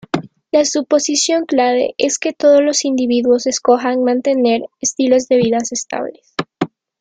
[0.51, 6.33] La suposición clave es que todos los individuos escogen mantener estilos de vida estables.